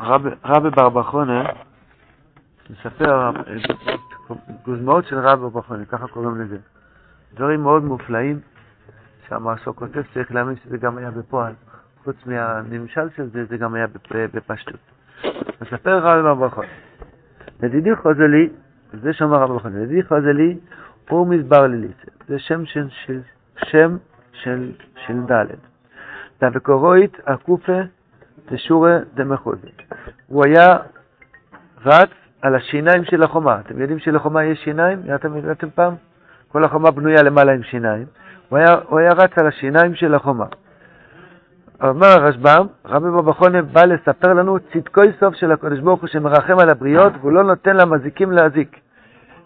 [0.00, 1.44] רבי בר בחונה
[2.70, 3.30] מספר
[4.64, 6.56] גוזמאות של רבי בר בחונה, ככה קוראים לזה.
[7.34, 8.40] דברים מאוד מופלאים
[9.28, 11.52] שהמעשו כותב, צריך להאמין שזה גם היה בפועל.
[12.04, 13.86] חוץ מהנמשל של זה, זה גם היה
[14.34, 14.80] בפשטות.
[15.60, 17.96] מספר רבי בר בחונה.
[18.02, 18.48] חוזלי,
[18.92, 20.58] זה שאמר רבי בחונה, לדידי חוזלי
[21.08, 22.10] הוא מסבר לליצה.
[22.28, 23.20] זה שם של, של,
[23.56, 23.96] שם
[24.32, 24.72] של,
[25.06, 25.46] של ד'.
[26.44, 27.80] דבקורואית הקופה
[28.50, 29.68] דשורא דמחוזי.
[30.26, 30.76] הוא היה
[31.86, 32.10] רץ
[32.42, 33.60] על השיניים של החומה.
[33.60, 35.02] אתם יודעים שלחומה יש שיניים?
[35.14, 35.94] אתם יודעים פעם?
[36.48, 38.06] כל החומה בנויה למעלה עם שיניים.
[38.48, 40.46] הוא היה, הוא היה רץ על השיניים של החומה.
[41.82, 46.58] אומר הרשב"ם, רבי בבא חונה בא לספר לנו צדקוי סוף של הקדוש ברוך הוא שמרחם
[46.58, 48.80] על הבריות והוא לא נותן למזיקים להזיק.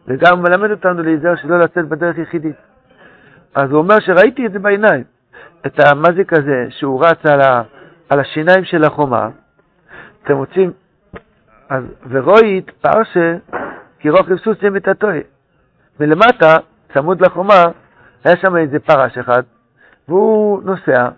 [0.07, 2.57] וגם מלמד אותנו להיזהר שלא לצאת בדרך יחידית.
[3.55, 5.05] אז הוא אומר שראיתי את זה בעיניים,
[5.67, 7.63] את המזיק הזה שהוא רץ על, ה,
[8.11, 9.29] על השיניים של החומה.
[10.23, 10.73] אתם רוצים,
[11.69, 13.37] אז ורואית פרשה
[13.99, 15.21] כי רוכב סוס למיטתוי.
[16.01, 16.57] מלמטה,
[16.95, 17.63] צמוד לחומה,
[18.25, 19.43] היה שם איזה פרש אחד,
[20.09, 21.09] והוא נוסע,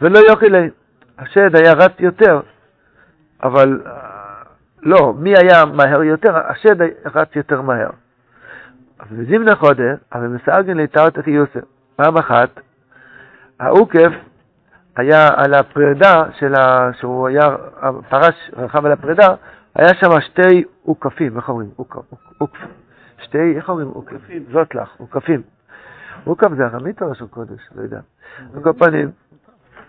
[0.00, 0.70] ולא יוכל לי.
[1.18, 2.40] השד היה רץ יותר,
[3.42, 3.82] אבל
[4.82, 6.36] לא, מי היה מהר יותר?
[6.36, 6.76] השד
[7.14, 7.90] רץ יותר מהר.
[9.00, 10.76] אבל זימנה חודה, אבל מסארגן
[11.20, 11.64] אחי יוסף.
[11.96, 12.60] פעם אחת,
[13.60, 14.12] העוקף
[14.96, 16.90] היה על הפרידה של ה...
[16.92, 17.42] שהוא היה,
[17.80, 19.34] הפרש רכב על הפרידה,
[19.74, 21.70] היה שם שתי עוקפים, איך אומרים?
[22.38, 22.66] עוקף.
[23.22, 23.88] שתי, איך אומרים?
[23.88, 24.44] עוקפים.
[24.52, 25.42] זאת לך, עוקפים.
[26.24, 27.60] עוקף זה ארמית או ראשון קודש?
[27.74, 28.00] לא יודע.
[28.54, 29.10] על כל פנים,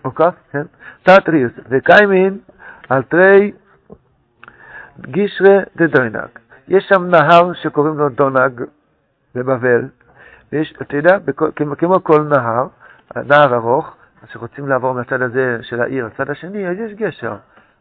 [0.02, 0.62] עוקף, כן?
[1.02, 2.38] תתריוס, וקיימין
[2.88, 3.52] על תרי
[5.00, 6.16] גישרה דדוינג.
[6.68, 8.62] יש שם נהר שקוראים לו דונג
[9.34, 9.88] בבבל,
[10.52, 11.16] ויש, אתה יודע,
[11.76, 12.66] כמו כל נהר,
[13.16, 17.36] נהר ארוך, אז כשרוצים לעבור מהצד הזה של העיר לצד השני, אז יש גשר.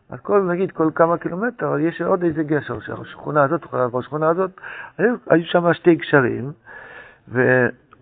[0.09, 4.29] אז כל, נגיד, כל כמה קילומטר יש עוד איזה גשר, שהשכונה הזאת יכולה לעבור לשכונה
[4.29, 4.51] הזאת.
[4.97, 6.51] היו, היו שם שתי גשרים,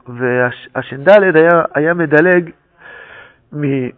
[0.08, 2.50] והש"ד היה, היה מדלג
[3.54, 3.90] מ,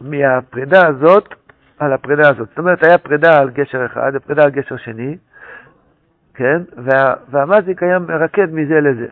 [0.00, 1.34] מהפרידה הזאת
[1.78, 2.48] על הפרידה הזאת.
[2.48, 5.16] זאת אומרת, היה פרידה על גשר אחד ופרידה על גשר שני,
[6.34, 6.62] כן?
[6.76, 9.06] וה, והמזיק היה מרקד מזה לזה.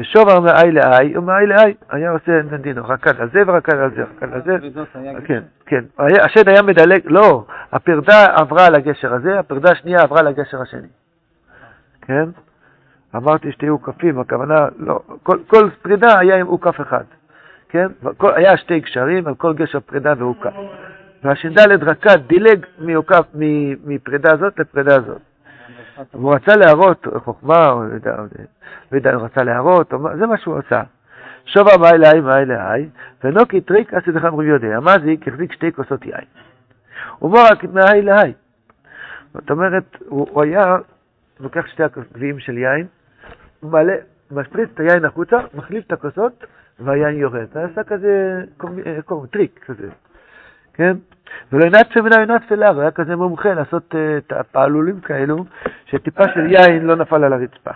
[0.00, 4.32] ושובר מאי לאי ומאי לאי, היה עושה נדינו, רקד על זה ורקד על זה, רקד
[4.32, 4.56] על זה.
[5.26, 5.84] כן, כן.
[5.98, 10.88] השד היה מדלג, לא, הפרדה עברה לגשר הזה, הפרדה השנייה עברה לגשר השני.
[12.02, 12.28] כן?
[13.16, 17.04] אמרתי שתי אוכפים, הכוונה, לא, כל, כל פרידה היה עם אוכף אחד.
[17.68, 17.86] כן?
[18.16, 20.54] כל, היה שתי גשרים על כל גשר פרידה ואוכף.
[21.24, 22.66] והשד רקד, דילג
[23.84, 25.20] מפרידה הזאת לפרידה הזאת.
[26.12, 27.84] הוא רצה להראות חוכמה, הוא
[28.92, 30.82] רצה להראות, זה מה שהוא עשה.
[31.44, 32.88] ושוור מהאי להאי מהאי להאי,
[33.24, 36.24] ונקיט תרי כסי דחמרא בידיה, המזיק החזיק שתי כוסות יין.
[37.18, 38.32] הוא אומר רק מהאי להאי.
[39.34, 40.76] זאת אומרת, הוא היה
[41.40, 41.82] לוקח שתי
[42.14, 42.86] גביעים של יין,
[43.62, 43.94] מעלה,
[44.30, 46.44] משפריץ את היין החוצה, מחליף את הכוסות,
[46.80, 47.46] והיין יורד.
[47.52, 48.44] זה עשה כזה,
[49.30, 49.88] טריק כזה,
[50.74, 50.96] כן?
[51.52, 55.44] ולא נטפא מינייהו ניטופתא לארעא, היה כזה מומחה לעשות אה, את הפעלולים כאלו,
[55.86, 57.70] שטיפה של יין לא נפל על הרצפה.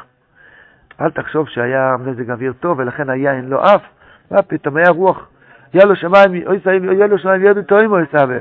[1.00, 3.82] אל תחשוב שהיה מזג אוויר טוב ולכן היין לא עף,
[4.30, 5.28] מה פתאום היה רוח,
[5.72, 8.38] היה לו שמיים, אוי סיים, היה לו שמיים ידו טועים או סבא.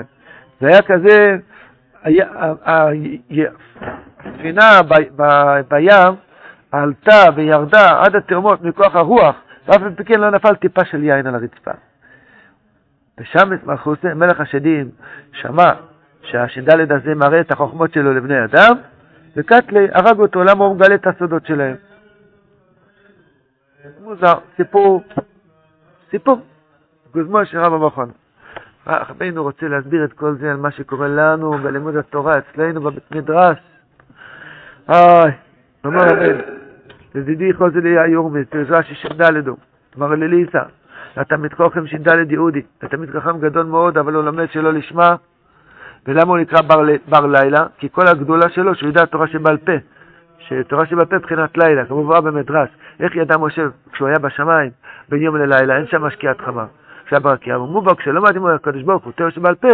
[0.62, 1.38] זה היה כזה,
[4.26, 4.80] הספינה
[5.70, 6.16] בים
[6.72, 9.36] עלתה וירדה עד התאומות מכוח הרוח,
[9.68, 11.72] ואף פי כן לא נפל טיפה של יין על הרצפה.
[13.18, 14.90] ושם מלכוסי, מלך השדים,
[15.32, 15.72] שמע
[16.22, 18.72] שהש"ד הזה מראה את החוכמות שלו לבני אדם,
[19.38, 21.76] וקטלי הרג אותו, למה הוא מגלה את הסודות שלהם?
[24.02, 25.04] מוזר, סיפור,
[26.12, 26.40] סיפור,
[27.14, 28.12] גוזמו של רב המכון.
[28.88, 33.58] רבינו רוצה להסביר את כל זה על מה שקורה לנו בלימוד התורה אצלנו בבית מדרש.
[34.90, 35.32] איי,
[35.86, 36.40] אמר רבינו,
[37.16, 39.22] ידידי חוזר לי היורמס, רש"י ש"ד,
[39.98, 40.62] אמר לליסה,
[41.18, 45.16] התלמיד חוכם ש"ד יהודי, התלמיד חכם גדול מאוד, אבל הוא לומד שלא לשמה.
[46.08, 47.66] ולמה הוא נקרא בר, בר לילה?
[47.78, 49.72] כי כל הגדולה שלו, שהוא יודע תורה שבעל פה.
[50.40, 52.70] שתורה שבעל פה מבחינת לילה, כמובן במדרש.
[53.00, 53.62] איך ידע משה
[53.92, 54.72] כשהוא היה בשמיים
[55.10, 56.66] בין יום ללילה, אין שם שקיעת חמה.
[57.06, 59.68] כשהיה ברקיע, אמרו בו, כשלמד עם הקדוש ברוך הוא תורה שבעל פה,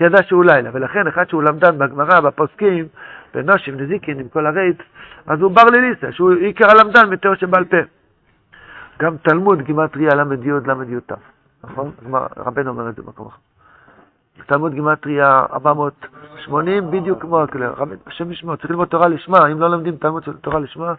[0.00, 0.70] ידע שהוא לילה.
[0.72, 2.86] ולכן אחד שהוא למדן בגמרא, בפוסקים,
[3.34, 4.82] בנושים, נזיקין, עם כל הרייט,
[5.26, 7.76] אז הוא בר לליסה, שהוא עיקר הלמדן מתורה שבעל פה.
[8.98, 10.96] גם תלמוד גימטריה ל"י ל"י
[11.64, 11.90] נכון?
[12.36, 13.38] רבנו אומר את זה במקום אחר.
[14.46, 17.72] תלמוד גימטריה 480 בדיוק כמו הכלל.
[18.06, 20.94] השם ישמור, צריך ללמוד תורה לשמה, אם לא לומדים תלמוד של תורה לשמה,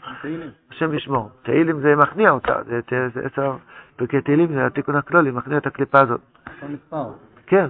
[0.72, 1.30] השם ישמור.
[1.44, 2.56] תהילים זה מכניע אותה,
[3.14, 3.54] זה עשר
[3.96, 6.22] פרקי תהילים, זה התיקון הכלולי, מכניע את הקליפה הזאת.
[7.48, 7.68] כן.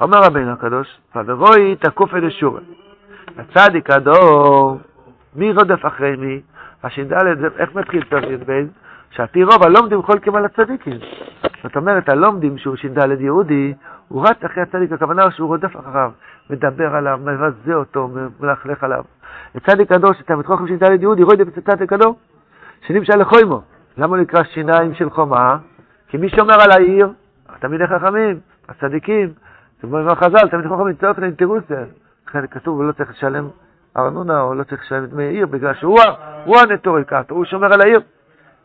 [0.00, 2.60] אומר רבינו הקדוש, פברוי תקוף אל אשורה.
[3.38, 4.80] הצדיק הדור,
[5.36, 6.40] מי רודף אחרי מי?
[6.82, 7.12] הש"ד,
[7.58, 8.66] איך מתחיל י"ב?
[9.10, 10.98] שעל פי רוב הלומדים חולקים על הצדיקים.
[11.62, 13.74] זאת אומרת, הלומדים שהוא ש"ד יהודי,
[14.08, 16.10] הוא רץ אחרי הצדיק, הכוונה שהוא רודף אחריו,
[16.50, 18.08] מדבר עליו, מבזה אותו,
[18.40, 19.04] מלכלך עליו.
[19.54, 22.18] הצדיק הדור, שתלמיד חוכם ש"ד יהודי, רודף את הצדיק הדור,
[22.86, 23.62] שנמשל לחוימו.
[23.98, 25.56] למה הוא נקרא שיניים של חומה?
[26.08, 27.08] כי מי שומר על העיר,
[27.58, 29.28] תלמידי חכמים, הצדיקים,
[29.82, 31.84] זה כמו חז"ל, תלמידי חכמים צורך לאינטרוסיה.
[32.28, 33.48] לכן כתוב, הוא לא צריך לשלם
[33.96, 35.98] ארנונה, או לא צריך לשלם דמי עיר, בגלל שהוא
[36.46, 38.00] הנטוריקטור, הוא שומר על העיר.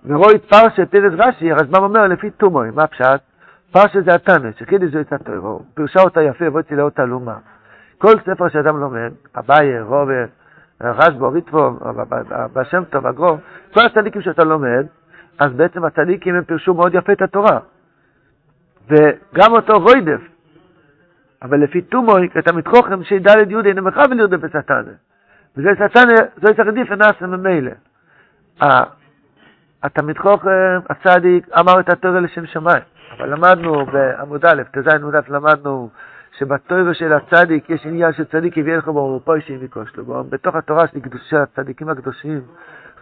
[0.05, 3.21] ורואי פרשת תלת רש"י, הרשב"ם אומר לפי תומוי, מה פשט?
[3.71, 7.37] פרשת זה התנא, שחידש זו את הטרו, פירשה אותה יפה והוציא לאות תלומה.
[7.97, 10.25] כל ספר שאדם לומד, אביי, רובר,
[10.81, 11.79] רשב"ו, ריטבו,
[12.53, 13.39] בשם טוב, אגרוב,
[13.73, 14.85] כל הצדיקים שאתה לומד,
[15.39, 17.59] אז בעצם הצדיקים הם פירשו מאוד יפה את התורה.
[18.89, 20.21] וגם אותו רוידף,
[21.41, 24.91] אבל לפי תומוי, אתה מתחוכם שד' יהודי מחבל לרדוף בסטנה.
[25.57, 27.71] וזה סטנה, זה צריך עדיף ונעשה ממילא.
[29.83, 32.83] התלמיד חוכם, הצדיק, אמר את התורה לשם שמיים.
[33.17, 35.89] אבל למדנו בעמוד א', ט"ז עמוד א', למדנו
[36.37, 40.23] שבתורה של הצדיק יש עניין של צדיק הביא לך בו ופוישי מקוש לו.
[40.29, 42.41] בתוך התורה של קדושי הצדיקים הקדושים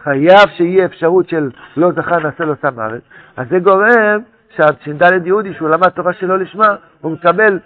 [0.02, 3.02] חייב שיהיה אפשרות של לא זכה נעשה לו שם ארץ.
[3.36, 4.20] אז זה גורם
[4.56, 7.58] שהש"ד יהודי שהוא למד תורה שלא לשמה, הוא מקבל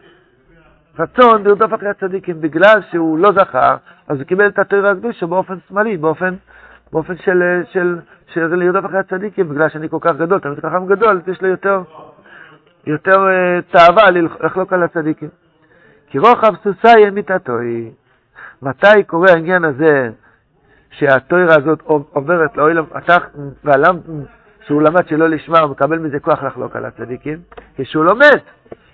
[0.99, 2.41] רצון לרדוף אחרי הצדיקים.
[2.41, 3.77] בגלל שהוא לא זכה,
[4.09, 6.35] אז הוא קיבל את התורה הקדושה באופן שמאלי, באופן,
[6.93, 7.99] באופן של, של,
[8.33, 11.83] של לרדוף אחרי הצדיקים, בגלל שאני כל כך גדול, תמיד חכם גדול, יש לו יותר,
[12.87, 15.29] יותר uh, תאווה לחלוק על הצדיקים.
[16.07, 17.91] כי רוחב סוסי מיתתו היא.
[18.63, 20.11] מתי קורה העניין הזה
[20.91, 21.83] שהתוירה הזאת
[22.13, 23.23] עוברת לאוילם התח
[23.65, 23.97] והלם
[24.67, 27.39] שהוא למד שלא לשמה, הוא מקבל מזה כוח לחלוק על הצדיקים?
[27.77, 28.39] כשהוא לומד.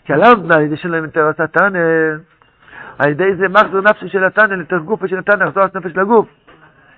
[0.05, 1.79] כי הלמדנה, על ידי שלהם יותר עשה תנא,
[2.99, 6.29] על ידי זה מחזור נפשי של התנא, לתוך גופה של התנא, לחזור נפש לגוף.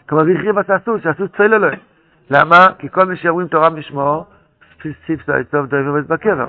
[0.09, 1.94] כלומר, ריחריב עשה סוס, שהסוס צויל אלוהים.
[2.31, 2.67] למה?
[2.79, 4.25] כי כל מי שאומרים תורה משמו,
[5.07, 6.47] סיפסו יצוב דויב עובד בקבר.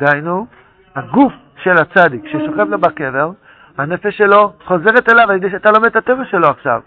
[0.00, 0.46] דהיינו,
[0.94, 1.32] הגוף
[1.62, 3.30] של הצדיק ששוכב לו בקבר,
[3.78, 6.80] הנפש שלו חוזרת אליו על ידי שאתה לומד את הטבע שלו עכשיו.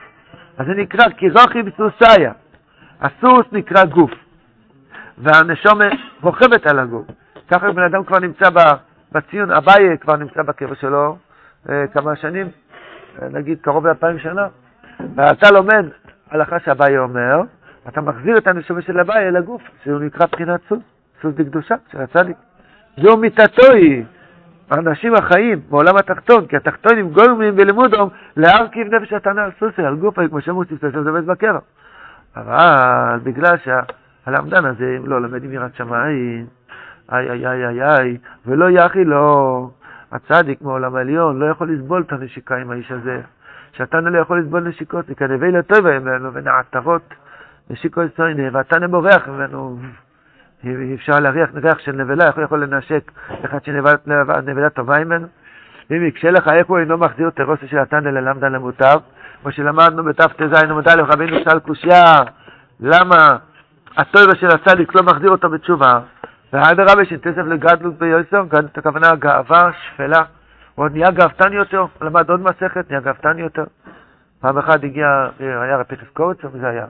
[0.57, 2.31] אז זה נקרא קירוכי בסוסיה.
[3.01, 4.12] הסוס נקרא גוף,
[5.18, 5.86] והנשומה
[6.21, 7.07] רוכבת על הגוף.
[7.51, 8.50] ככה בן אדם כבר נמצא
[9.12, 11.18] בציון, אביי כבר נמצא בקבר שלו
[11.69, 12.47] אה, כמה שנים,
[13.21, 14.47] אה, נגיד קרוב לאלפיים שנה,
[15.15, 15.86] ואתה לומד
[16.31, 17.41] הלכה שאביי אומר,
[17.87, 20.79] אתה מחזיר את הנשומה של אביי אל הגוף, שהוא נקרא בחינת סוס,
[21.21, 22.37] סוס בקדושה של הצדיק.
[22.97, 24.03] זו מיתתו היא.
[24.71, 30.27] האנשים החיים בעולם התחתון, כי התחתונים גולמים בלימודם להרכיב נפש התנא על סוסי, על גופה,
[30.27, 31.59] כמו שאמרו ספסל מדברת בקרע.
[32.35, 36.45] אבל בגלל שהלמדן הזה לא לומד עם יראת שמיים,
[37.11, 39.71] איי איי איי איי איי, ולא יחי לו,
[40.11, 43.21] הצדיק מעולם העליון לא יכול לסבול את הנשיקה עם האיש הזה.
[43.71, 47.13] שהתנא לא יכול לסבול נשיקות, וכנבי לטוב ממנו, ונעטרות
[47.69, 49.80] נשיקו יצויני, והתנא בורח ממנו.
[50.94, 53.12] אפשר להריח ריח של נבלה, איך הוא יכול לנשק
[53.45, 55.27] אחד שנבלה טובה ממנו?
[55.89, 59.00] ואם יקשה לך איך הוא אינו מחזיר תרוסי של התנא ללמדה למוטב,
[59.42, 62.16] כמו שלמדנו בתט"ז עמוד א', רבינו שאל קושייה,
[62.80, 63.38] למה
[63.98, 66.00] הטובה של הצדיק לא מחזיר אותו בתשובה?
[66.54, 70.24] ואדרבה שתסף לגדלות ביוסר, גדלות הכוונה גאווה, שפלה,
[70.75, 73.63] הוא עוד נהיה גאוותן יותר, למד עוד מסכת, נהיה גאוותן יותר.
[74.39, 75.08] פעם אחת הגיע,
[75.39, 76.86] היה רפיטס קורץ, או מי זה היה?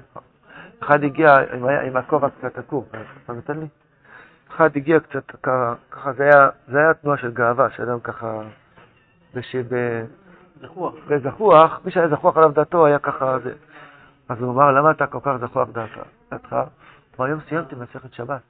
[0.83, 2.83] אחד הגיע עם, עם הכובע קצת עקום,
[3.25, 3.67] אתה נותן לי?
[4.55, 5.31] אחד הגיע קצת
[5.91, 8.41] ככה, זה היה, זה היה תנועה של גאווה, שאדם ככה.
[10.61, 10.93] זחוח.
[11.07, 13.53] בזחוח, מי שהיה זחוח עליו דעתו היה ככה זה.
[14.29, 16.53] אז הוא אמר, למה אתה כל כך זחוח דעתך?
[16.53, 16.59] הוא
[17.19, 18.41] אמר, היום סיימתי מסכת שבת.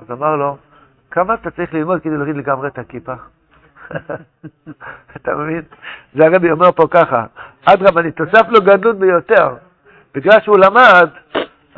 [0.00, 0.56] אז אמר לו,
[1.10, 3.14] כמה אתה צריך ללמוד כדי להוריד לגמרי את הכיפה?
[5.16, 5.62] אתה מבין?
[6.14, 7.24] זה הרבי אומר פה ככה,
[7.64, 9.54] אדרבה, אני תוסף לו גדלות ביותר.
[10.14, 11.08] בגלל שהוא למד,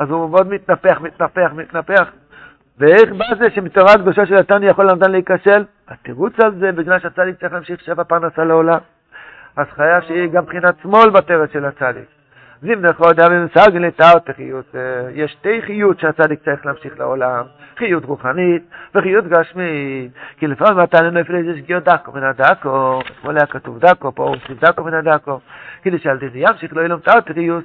[0.01, 2.11] אז הוא מאוד מתנפח, מתנפח, מתנפח.
[2.77, 5.63] ואיך בא זה שמתורה הקדושה של התניא יכול למדן להיכשל?
[5.87, 8.77] התירוץ על זה בגלל שהצדיק צריך להמשיך שבע פרנסה לעולם.
[9.57, 12.05] אז חייב שיהיה גם מבחינת שמאל בטרת של הצדיק.
[12.61, 14.75] זימנך עוד הממסג לתאותה חיות.
[15.13, 17.43] יש שתי חיות שהצדיק צריך להמשיך לעולם,
[17.77, 18.63] חיות רוחנית
[18.95, 20.11] וחיות גשמית.
[20.37, 24.55] כי לפעמים אתה נפל איזה שגיאות דקו מן הדקו, כמו היה כתוב דקו, פה עושים
[24.61, 25.39] דקו מן הדקו.
[25.83, 27.63] כדי שאל תזה ימשיך לא ילום תאותה חיות.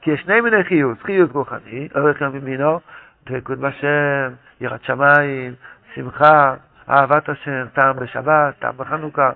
[0.00, 2.80] כי יש שני מיני חיות, חיות רוחנית, אורך ימינו,
[3.26, 5.54] דבקות בשם, יראת שמיים,
[5.94, 6.54] שמחה,
[6.88, 9.30] אהבת השם, טעם בשבת, טעם בחנוכה.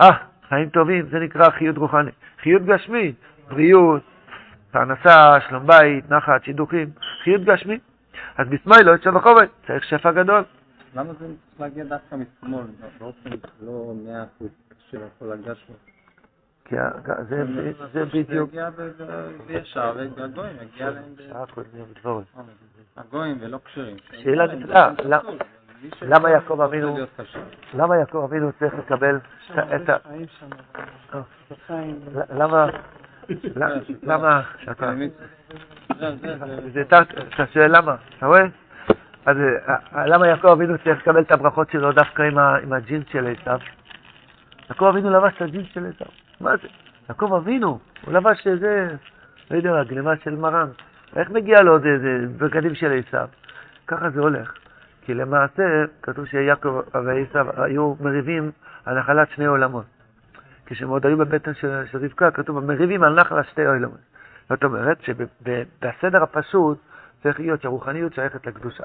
[0.00, 0.10] אה,
[0.48, 2.14] חיים טובים, זה נקרא חיות רוחנית.
[2.42, 3.14] חיות גשמית,
[3.48, 4.02] בריאות,
[4.70, 6.88] פרנסה, שלום בית, נחת, שידוכים,
[7.24, 7.78] חיות גשמי.
[8.38, 10.44] אז בסמאי לא יצא בחובת, צריך שפע גדול.
[10.94, 11.26] למה זה
[11.58, 12.64] להגיע דווקא משמאל,
[12.98, 13.30] באופן
[13.62, 14.48] לא מאה אחוז
[14.90, 14.98] של
[15.54, 15.89] שלו?
[16.70, 16.76] כי
[17.28, 17.44] זה
[17.92, 18.50] זה בדיוק...
[19.46, 21.22] בישר, והגויים להם ב...
[21.28, 22.24] שעה קודם בדבורת.
[22.96, 23.96] הגויים ולא כשרים.
[24.12, 25.22] שאלה נפלאה, למה-
[25.82, 26.96] מי ש- למה יעקב אבינו-.
[27.74, 29.18] למה יעקב אבינו צריך לקבל
[29.52, 29.96] את ה...
[31.70, 31.82] אה,
[32.36, 32.66] למה...
[34.02, 34.42] למה...
[36.80, 36.98] אתה
[37.34, 38.42] אתה שואל למה, אתה רואה?
[39.26, 42.22] אז אה, אה, למה יעקב אבינו צריך לקבל את הברכות שלו דווקא
[42.62, 43.58] עם הג'ינס של עשיו?
[44.70, 46.06] יעקב אבינו לבש את הג'ינס של עשיו.
[46.40, 46.68] מה זה?
[47.08, 48.88] יעקב אבינו, הוא לבש איזה,
[49.50, 50.68] לא יודע, גלימה של מרן.
[51.16, 53.28] איך מגיע לו זה- זה בגדים של עשיו?
[53.86, 54.52] ככה זה הולך.
[55.04, 55.62] כי למעשה,
[56.02, 58.50] כתוב שיעקב ועשיו היו מריבים
[58.84, 59.84] על נחלת שני עולמות.
[60.66, 63.98] כשהם עוד היו בבטן של, של רבקה, כתוב, מריבים על נחל שתי עולמות.
[64.48, 66.78] זאת אומרת שבסדר הפשוט
[67.22, 68.84] צריך להיות שהרוחניות שייכת לקדושה.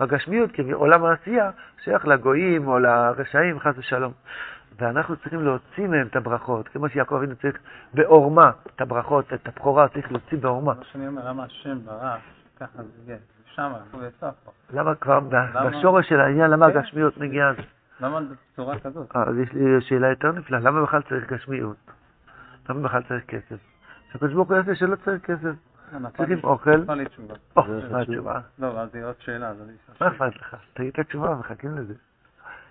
[0.00, 1.50] והגשמיות, כעולם העשייה,
[1.84, 4.12] שייך לגויים או לרשעים, חס ושלום.
[4.78, 7.58] ואנחנו צריכים להוציא מהם את הברכות, כמו שיעקב אבינו צריך
[7.94, 10.74] בעורמה את הברכות, את הבכורה צריך להוציא בעורמה.
[10.74, 12.16] מה שאני אומר, למה השם ברא,
[12.60, 13.18] ככה זה יהיה.
[13.54, 14.52] שם, הוא יצא פה.
[14.72, 15.20] למה כבר
[15.70, 16.78] בשורש של העניין, למה כן.
[16.78, 17.52] הגשמיות מגיעה?
[18.00, 18.20] למה
[18.52, 19.16] בצורה כזאת?
[19.16, 21.76] אה, אז יש לי שאלה יותר נפלאה, למה בכלל צריך גשמיות?
[22.68, 23.56] למה בכלל צריך כסף?
[24.12, 25.54] שהקדוש ברוך הוא יעשה שלא צריך כסף.
[25.92, 26.76] נפל צריכים לי- אוכל.
[26.76, 27.34] נפל לי תשובה.
[27.56, 28.40] או, מה התשובה?
[28.58, 30.56] לא, אז זה עוד שאלה, אז אני מה אכפת לך?
[30.74, 31.94] תגיד את התשובה, מחכים לזה.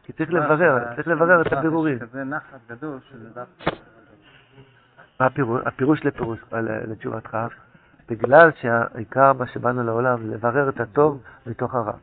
[0.05, 1.99] כי צריך לברר, צריך לברר את הבירורים.
[1.99, 3.71] כזה נחת גדול שזה דווקא...
[5.19, 5.25] מה
[5.65, 6.05] הפירוש?
[6.05, 7.37] לפירוש, ל- לתשובתך,
[8.09, 11.93] בגלל שהעיקר מה שבאנו לעולם, לברר את הטוב מתוך הרע.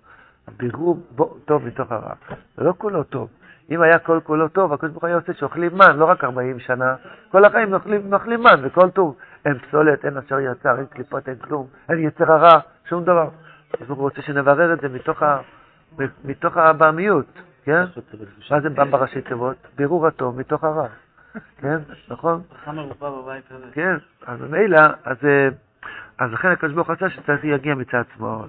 [0.57, 2.15] בירור בו טוב מתוך הרע.
[2.57, 3.29] זה לא כולו טוב.
[3.71, 6.59] אם היה כל כולו טוב, הקדוש ברוך הוא היה עושה שאוכלים מן, לא רק 40
[6.59, 6.95] שנה,
[7.31, 9.17] כל החיים אוכלים, אוכלים מן וכל טוב.
[9.45, 13.29] אין פסולת, אין אשר יצר, אין קליפות, אין כלום, אין יצר הרע, שום דבר.
[13.71, 15.39] הקדוש ברוך הוא רוצה שנברר את זה מתוך, ה,
[16.25, 17.27] מתוך הבעמיות,
[17.65, 17.85] כן?
[18.51, 19.57] מה זה בא בראשי תיבות?
[19.77, 20.89] בירור הטוב מתוך הרע,
[21.57, 21.79] כן?
[22.09, 22.43] נכון?
[23.73, 25.49] כן, אז ממילא, אז, אה,
[26.19, 28.49] אז לכן הקדוש ברוך רצה שצריך להגיע מצד שמאל.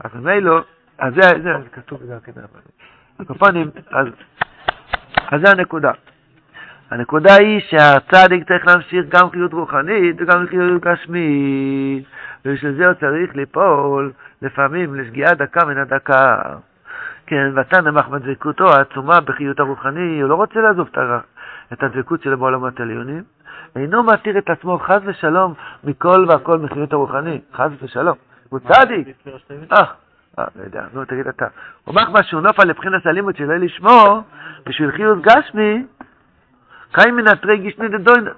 [0.00, 0.60] אז ממילא,
[0.98, 2.32] אז זה, כתוב גם כן.
[3.18, 4.06] הקופונים, אז,
[5.30, 5.92] אז זה הנקודה.
[6.90, 12.04] הנקודה היא שהצדיק צריך להמשיך גם חיות רוחנית וגם חיות גשמית,
[12.44, 14.12] ובשביל זה הוא צריך ליפול
[14.42, 16.42] לפעמים לשגיאה דקה מן הדקה.
[17.28, 20.88] כן, ואתה נמך בדבקותו העצומה בחיות הרוחני, הוא לא רוצה לעזוב
[21.72, 23.22] את הדבקות שלו בעולמות העליונים,
[23.76, 25.54] אינו מתיר את עצמו חס ושלום
[25.84, 28.16] מכל והכל מחיות הרוחני, חס ושלום.
[28.48, 29.08] הוא צדיק.
[29.72, 29.84] אה,
[30.38, 31.46] אה, לא יודע, נו תגיד אתה.
[31.84, 34.22] הוא אומר משהו נופל לבחינת הלימוד שלא לשמו,
[34.66, 35.86] בשביל חיות גשמי,
[36.92, 37.72] קיים מן התרי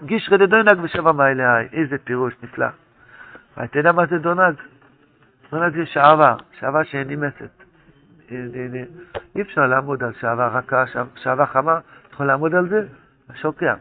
[0.05, 1.43] גישרי דדונג ושוור מהאי להאי.
[1.73, 2.67] איזה פירוש נפלא.
[3.65, 4.55] אתה יודע מה זה דונג?
[5.53, 7.70] דונג זה שעווה, שעווה שאין נמסת.
[8.33, 8.83] אה, אה, אה,
[9.37, 12.83] אי אפשר לעמוד על שעווה רכה, שע- שעווה חמה, אתה יכול לעמוד על זה?
[13.35, 13.75] שוקע.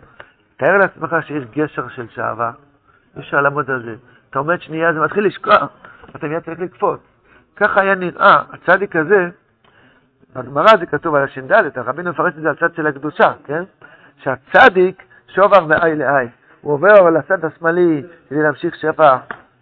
[0.57, 2.51] תאר לעצמך שיש גשר של שעווה,
[3.15, 3.95] אי אפשר לעמוד על זה.
[4.29, 5.55] אתה עומד שנייה, זה מתחיל לשקוע,
[6.15, 6.99] אתה מיד צריך לקפוץ.
[7.55, 9.29] ככה היה נראה, הצדיק הזה,
[10.35, 13.63] בגמרא זה כתוב על השד, הרבינו מפרש את זה על צד של הקדושה, כן?
[14.17, 16.27] שהצדיק שובר מאי לאי.
[16.61, 19.17] הוא עובר על הצד השמאלי כדי להמשיך שפע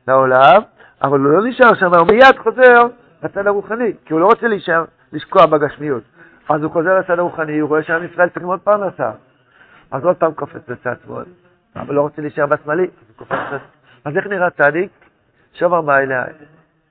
[0.08, 0.62] לעולם,
[1.02, 2.88] אבל הוא לא נשאר שם, הוא מיד חוזר
[3.24, 6.04] לצד הרוחני, כי הוא לא רוצה להישאר, לשקוע בגשמיות.
[6.50, 9.12] אז הוא חוזר לצד הרוחני, הוא רואה שעם ישראל צריכים עוד פרנסה.
[9.92, 11.26] אז עוד פעם קופץ לצד שמאל,
[11.76, 13.64] אבל לא רוצה להישאר בשמאלי, אז הוא קופץ לצד...
[14.06, 14.92] אז איך נראה צדיק?
[15.54, 16.32] שובר מאי לאי.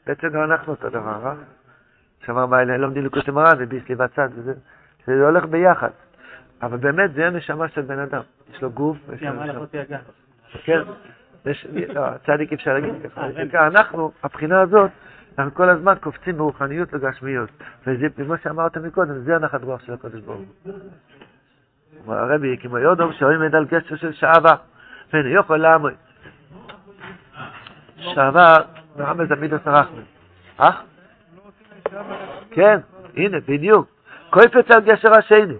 [0.06, 1.34] בעצם גם אנחנו אותו דבר, אה?
[2.26, 4.54] שובר מאי לאי, לומדים לקוטי מרן וביסלי בצד, וזה
[5.06, 5.90] זה הולך ביחד.
[6.62, 8.22] אבל באמת זה הנשמה של בן אדם.
[8.52, 9.98] יש לו גוף, יש לו נשמה.
[10.64, 10.80] כן,
[11.46, 13.66] יש, לא, צדיק אפשר להגיד ככה.
[13.66, 14.90] אנחנו, הבחינה הזאת,
[15.38, 17.50] אנחנו כל הזמן קופצים ברוחניות לגשמיות.
[17.86, 22.14] וזה, כמו שאמרת מקודם, זה הנחת רוח של הקדוש ברוך הוא.
[22.14, 24.56] הרבי, כמו יודום שעומד על גשר של שעווה,
[25.12, 25.92] ואינו יכול לעמוד.
[27.98, 28.56] שעווה,
[28.96, 30.02] מרמז עמידות הרחמן.
[30.60, 30.70] אה?
[32.50, 32.78] כן,
[33.16, 33.88] הנה, בדיוק.
[34.30, 35.54] קופץ על גשר השני.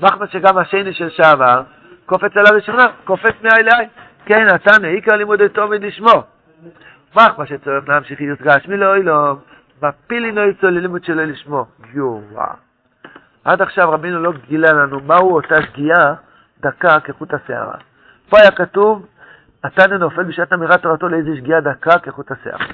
[0.00, 1.62] מחמד שגם השני של שעבר,
[2.06, 3.86] קופץ על הראשונה, קופץ מאי לאי.
[4.24, 6.22] כן, התנא, עיקר לימודי תומד לשמו.
[7.16, 9.36] מחמד שצריך להמשיך יוסגש מלא לא,
[9.82, 11.66] מפילי נויצו ללימוד שלו לשמו.
[11.94, 12.20] יואו.
[13.44, 16.14] עד עכשיו רבינו לא גילה לנו מהו אותה שגיאה
[16.60, 17.74] דקה כחוט השערה.
[18.28, 19.06] פה היה כתוב,
[19.64, 22.66] התנא נופל בשעת אמירת תורתו לאיזה שגיאה דקה כחוט השערה.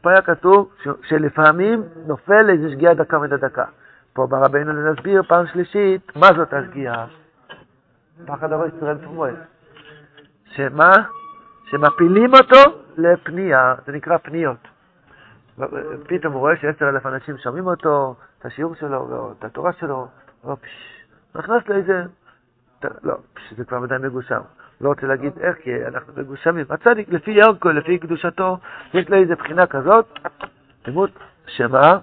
[0.00, 0.72] פה היה כתוב
[1.08, 3.64] שלפעמים נופל איזה שגיאה דקה מן הדקה.
[4.12, 7.04] פה בא רבינו נסביר פעם שלישית מה זאת השגיאה.
[8.26, 9.34] פחד אבו ישראל פרמואל.
[10.54, 10.92] שמה?
[11.70, 14.68] שמפילים אותו לפנייה, זה נקרא פניות.
[16.06, 20.08] פתאום הוא רואה שעשר אלף אנשים שומעים אותו, את השיעור שלו, את התורה שלו,
[20.44, 20.56] לא,
[21.34, 22.02] נכנס לאיזה,
[23.02, 23.14] לא,
[23.56, 24.40] זה כבר מדי מגושם.
[24.80, 26.66] לא רוצה להגיד איך, כי אנחנו מגושמים.
[26.70, 28.58] הצדיק, לפי ירקו, לפי קדושתו,
[28.94, 30.18] יש לו איזה בחינה כזאת,
[30.86, 31.10] לימוד
[31.46, 31.98] שמה?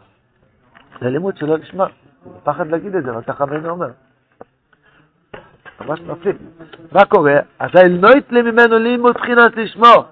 [1.02, 1.86] זה לימוד שלא נשמע.
[2.44, 3.90] פחד להגיד את זה, אבל ככה רבינו אומר.
[5.82, 6.36] ממש מפליג.
[6.92, 7.40] מה קורה?
[7.60, 10.06] אז האלנוית לי ממנו ללמוד בחינת לשמו.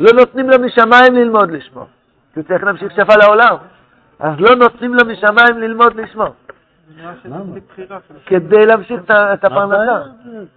[0.00, 1.86] לא נותנים לו משמיים ללמוד לשמו.
[2.34, 3.56] כי הוא צריך להמשיך שפע לעולם.
[4.18, 6.26] אז לא נותנים לו משמיים ללמוד לשמו.
[8.26, 10.02] כדי להמשיך את הפרנסה.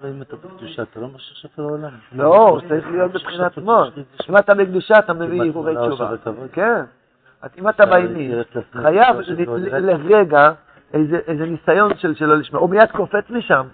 [0.04, 1.90] אם אתה בקדושה, אתה לא ממשיך שפע לעולם.
[2.16, 3.90] לא, הוא צריך להיות בבחינת שמאל.
[4.30, 6.12] אם אתה בקדושה, אתה מביא הרהורי תשובה.
[6.52, 6.82] כן.
[7.60, 8.32] אם אתה בעיני,
[8.82, 9.18] חייב
[9.72, 10.52] לרגע
[11.28, 12.62] איזה ניסיון שלא לשמוע.
[12.62, 13.68] הוא מיד קופץ משם.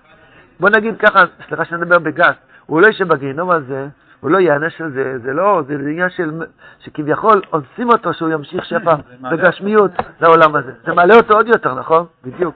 [0.59, 3.87] בוא נגיד ככה, סליחה שאני מדבר בגס, הוא לא יושב בגיהנום הזה,
[4.19, 6.31] הוא לא ייענש על זה, זה לא, זה עניין של,
[6.79, 9.91] שכביכול אונסים אותו שהוא ימשיך שפע בגשמיות
[10.21, 10.71] לעולם הזה.
[10.85, 12.05] זה מעלה אותו עוד יותר, נכון?
[12.23, 12.55] בדיוק.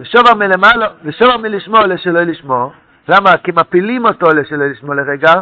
[0.00, 2.70] ושובר מלמעלה, ושובר מלשמוע לשלא לשמוע.
[3.08, 3.36] למה?
[3.36, 5.32] כי מפילים אותו לשלא לשמוע לרגע.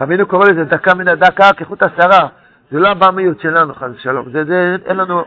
[0.00, 2.28] רבינו קורא לזה דקה מן הדקה כחוט השערה.
[2.70, 4.30] זה לא הבמיות שלנו, חס ושלום.
[4.32, 5.24] זה, זה, אין לנו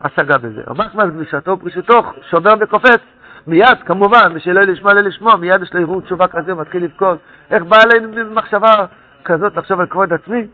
[0.00, 0.62] השגה בזה.
[0.66, 3.00] המחמד קדושתו ופרישותו שובר וקופץ.
[3.46, 7.18] מיד, כמובן, ושלא לשמוע ללשמוע, מיד יש לו ערעור תשובה כזה, מתחיל לבכות.
[7.50, 8.72] איך בא עלינו מחשבה
[9.24, 10.46] כזאת לחשוב על כבוד עצמי?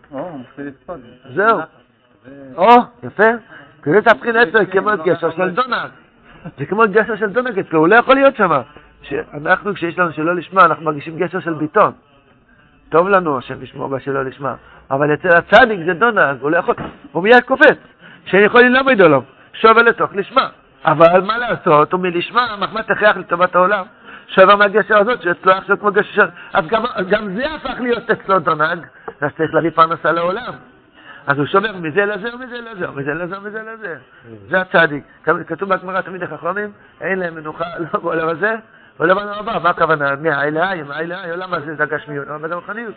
[1.35, 1.61] זהו.
[2.57, 2.69] או,
[3.02, 3.25] יפה.
[3.83, 5.75] כזה תבחין עצר כמו גשר של דונג.
[6.59, 8.50] זה כמו גשר של דונג אצלו, הוא לא יכול להיות שם.
[9.35, 11.93] אנחנו, כשיש לנו שלא לשמוע, אנחנו מרגישים גשר של ביטון.
[12.88, 14.55] טוב לנו השם לשמוע בשלא לשמוע.
[14.90, 16.75] אבל אצל הצדיק זה דונג, הוא לא יכול,
[17.12, 17.78] הוא מיד קופץ.
[18.25, 19.21] שאין יכול ללמוד עולם.
[19.52, 20.49] שובר לתוך לשמה.
[20.87, 23.85] אבל מה לעשות, הוא מלשמה, מחמת הכרח לטובת העולם.
[24.28, 28.87] שובר מהגשר הזאת, שאצלו עכשיו כמו גשר, אז גם, גם זה הפך להיות אצלו דונג,
[29.21, 30.52] אז צריך להביא פרנסה לעולם.
[31.26, 33.97] אז הוא שובר מזה לזה ומזה לזה, ומזה לזה ומזה לזה.
[34.49, 35.05] זה הצדיק.
[35.47, 38.55] כתוב בגמרא תמיד החכמים, אין להם מנוחה לא בעולם הזה
[38.99, 39.59] בעולם הבא.
[39.62, 40.16] מה הכוונה?
[40.16, 42.95] מהאלהי, מהאלהי, עולם הזה זה הגשמיות, עולם הזה רוחניות.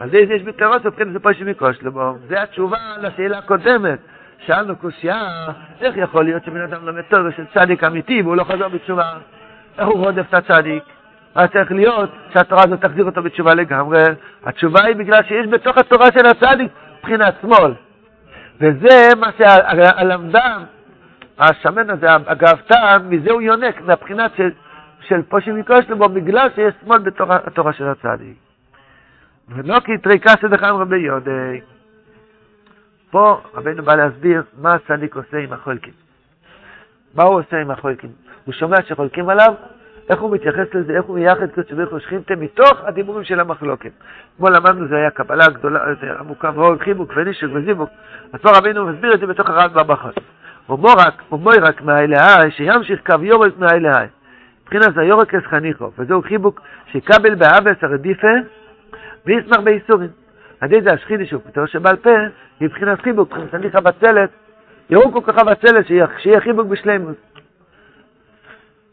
[0.00, 2.12] אז זה יש בתורות, ובכן זה פה שמקוש לבוא.
[2.28, 3.98] זה התשובה לשאלה הקודמת.
[4.38, 5.46] שאלנו קושייה,
[5.80, 9.12] איך יכול להיות שבן אדם לומד תורה של צדיק אמיתי והוא לא חזר בתשובה?
[9.78, 10.82] איך הוא רודף את הצדיק?
[11.36, 14.02] מה צריך להיות שהתורה הזאת תחזיר אותו בתשובה לגמרי?
[14.44, 17.72] התשובה היא בגלל שיש בתוך התורה של הצדיק מבחינת שמאל.
[18.60, 20.62] וזה מה שהלמדן,
[21.38, 24.50] השמן הזה, הגאוותן, מזה הוא יונק, מהבחינת של,
[25.00, 28.36] של פושי מקושלבו, בגלל שיש שמאל בתוך התורה של הצדיק.
[29.48, 31.60] ולא כי תריקה סדחם רבי יודי.
[33.10, 35.92] פה רבנו בא להסביר מה הצדיק עושה עם החולקים.
[37.14, 38.10] מה הוא עושה עם החולקים?
[38.44, 39.54] הוא שומע שחולקים עליו,
[40.08, 43.90] איך הוא מתייחס לזה, איך הוא מייחד קדוש ברוך הוא מתוך הדיבורים של המחלוקת.
[44.36, 45.80] כמו למדנו, זה היה קבלה גדולה,
[46.18, 47.90] עמוקה מאוד, חיבוק ונישוק וזיבוק.
[48.32, 50.10] אז פה רבינו מסביר את זה בתוך הרב בבחר.
[51.32, 54.06] ומוי רק מהאלהי, שימשיך קו יורק מהאלהי.
[54.62, 56.60] מבחינת זה יורקס חניכו, וזהו חיבוק
[56.92, 58.32] שיקבל באבס הרדיפה
[59.26, 60.25] וישמח בייסורים.
[60.60, 62.10] על ידי זה השחידי שהוא פתאום שבעל פה,
[62.60, 64.30] מבחינת חיבוק, הליך הבצלת,
[64.90, 65.86] יראו כל כך הבצלת,
[66.18, 67.16] שיהיה חיבוק בשלימות.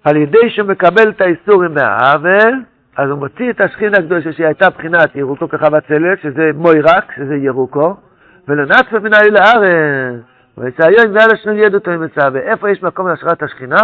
[0.04, 2.62] על ידי שהוא מקבל את האיסורים מהעוול,
[2.98, 7.36] אז הוא מוציא את השכינה הקדושה שהיא הייתה בחינת ירוקו ככה בצלת, שזה מוירק, שזה
[7.36, 7.96] ירוקו,
[8.48, 10.20] ולנצפה מן העיל הארץ.
[10.58, 12.40] ויצאיון השנים ידעו אותו עם מצווה.
[12.42, 13.80] איפה יש מקום להשראת השכינה?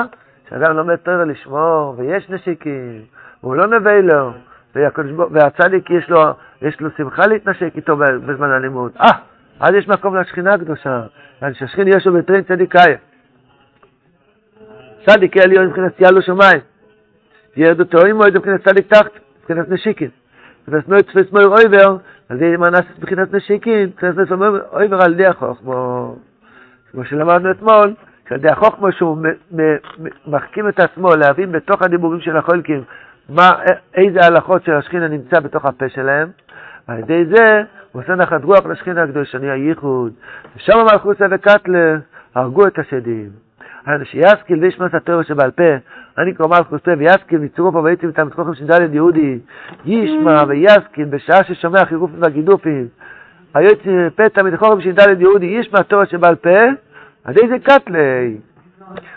[0.50, 3.02] שאדם לומד תורה לשמור, ויש נשיקים,
[3.44, 4.32] והוא לא נווה לו,
[4.76, 8.92] והצדיק יש לו, יש לו שמחה להתנשק איתו בזמן הלימוד.
[9.02, 9.12] אה,
[9.60, 11.02] אז יש מקום לשכינה הקדושה.
[11.54, 12.94] שהשכין יש לו בטרין צדיקאי.
[15.06, 16.60] צדיק עליון מבחינת יעלו שמיים.
[17.56, 20.10] ירד אותו עם מועד מבחינת צדיק תחת, מבחינת נשיקין.
[20.68, 21.98] מבחינת נוי תפס מויר אויבר,
[22.30, 26.16] אז יהיה מנס מבחינת נשיקין, מבחינת נוי מויר אויבר על ידי החוכמו.
[26.92, 27.94] כמו שלמדנו אתמול,
[28.30, 29.18] שעל ידי החוכמו שהוא
[30.28, 32.84] מחכים את עצמו להבין בתוך הדיבורים של החולקים
[33.30, 33.52] מה,
[33.94, 36.30] איזה הלכות של השכינה נמצא בתוך הפה שלהם,
[36.88, 40.14] ועל ידי זה הוא עושה נחת רוח לשכינה הקדושני הייחוד,
[40.56, 41.98] ושם מלכוסה וקטלה
[42.36, 43.30] הרגו את השדים.
[44.04, 45.64] שיסקיל וישמע התיאוריה שבעל פה,
[46.18, 49.40] אני קורא מלכוסה ויסקיל מצרוף ובעצם את המצחוכים של דלת יהודי,
[49.86, 52.88] ישמע ויסקיל בשעה ששומע חירופים והגידופים,
[53.54, 56.60] היועצים פתע מתחורים של דלת יהודי, ישמע התיאוריה שבעל פה,
[57.24, 58.38] על ידי זה קטלי.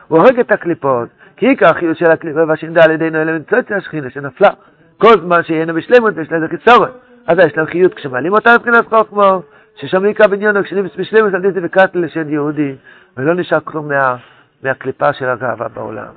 [0.08, 4.50] הוא הורג את הקליפות, כי החיוס של הקליפה והשינדה על ידינו אלה מצוות השכינה שנפלה.
[4.98, 6.92] כל זמן שיהיינו בשלמות ויש לזה חיסורת.
[7.26, 9.42] אז יש להם חיות כשמעלים אותה מבחינת חוכמו,
[9.76, 12.74] ששם עיקר בניון כשנים בשלמות על ידי וקטל לשד יהודי,
[13.16, 14.16] ולא נשאר כלום מה,
[14.62, 16.12] מהקליפה של הגאווה בעולם.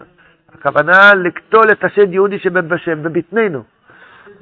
[0.54, 3.64] הכוונה לקטול את השד יהודי שבבטננו,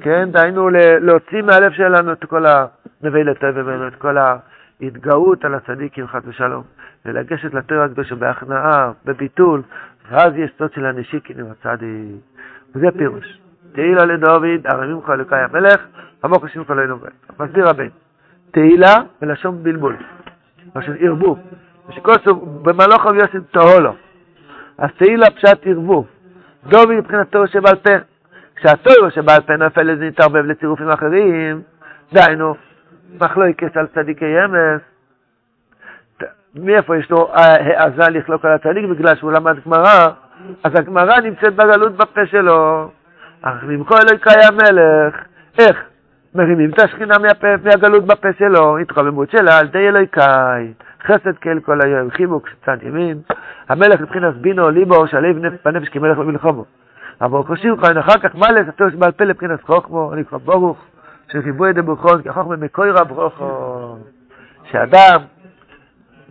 [0.01, 0.29] כן?
[0.31, 0.69] דהיינו
[1.01, 4.17] להוציא מהלב שלנו את כל הנבלת ממנו, את כל
[4.81, 6.63] התגאות על הצדיקים חס ושלום,
[7.05, 9.62] ולגשת לתואר הקדוש בהכנעה, בביטול,
[10.11, 12.21] ואז יש סוד של הנשיקין הצדיק.
[12.75, 13.39] וזה פירוש.
[13.71, 15.81] תהילה לדוד, הרמים אלוקי המלך,
[16.23, 16.97] עמוק השם כל אלוהינו.
[17.39, 17.87] מסביר הבן.
[18.51, 19.97] תהילה מלשון בלבול,
[20.75, 21.39] מלשון ערבוב.
[21.89, 23.95] ושכל סוג, במלוך יוסי תהולו.
[24.77, 26.07] אז תהילה פשט ערבוב.
[26.65, 27.91] דוד מבחינת תורה שבעל פה.
[28.55, 31.61] כשהתורה שבעל פה נופל לזה נתערבב לצירופים אחרים,
[32.13, 32.55] דהיינו,
[33.21, 34.81] מחלוקת על צדיקי אמס,
[36.55, 38.85] מאיפה יש לו העזה לחלוק על הצדיק?
[38.85, 40.07] בגלל שהוא למד גמרא,
[40.63, 42.89] אז הגמרא נמצאת בגלות בפה שלו.
[43.41, 45.15] אך ממכו אלוהיקאי המלך,
[45.59, 45.83] איך?
[46.35, 47.15] מרימים את השכינה
[47.63, 53.17] מהגלות בפה שלו, התרוממות שלה על די אלוהיקאי, חסד כאל כל היום, חיבוק צד ימין,
[53.69, 56.65] המלך מבחינת בינו, ליבו, שלב בנפש כמלך במלחמו.
[57.21, 60.85] אבל חושבים כאן אחר כך מה לסתור שבעל פה לבחינת חוכמו, כבר ברוך,
[61.85, 63.97] ברכון, כי החוכמה מקוירה ברוכו,
[64.71, 65.19] שאדם